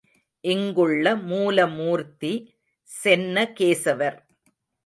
[0.43, 2.33] இங்குள்ள மூல மூர்த்தி
[3.03, 4.17] சென்ன கேசவர்.